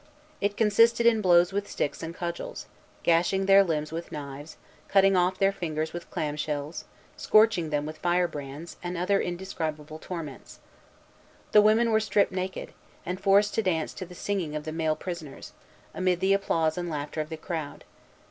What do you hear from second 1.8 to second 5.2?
and cudgels, gashing their limbs with knives, cutting